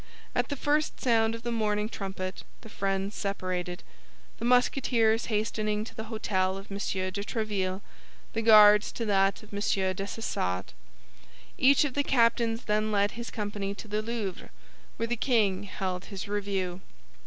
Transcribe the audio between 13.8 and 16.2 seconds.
the Louvre, where the king held